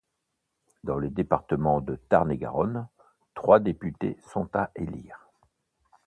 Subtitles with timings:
[0.83, 2.87] Dans le département de Tarn-et-Garonne,
[3.35, 5.29] trois députés sont à élire.